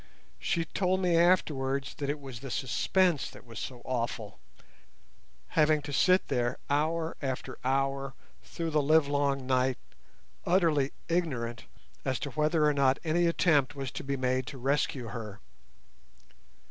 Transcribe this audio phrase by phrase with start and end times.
[0.39, 4.39] She told me afterwards that it was the suspense that was so awful,
[5.49, 9.77] having to sit there hour after hour through the livelong night
[10.43, 11.65] utterly ignorant
[12.03, 15.39] as to whether or not any attempt was to be made to rescue her.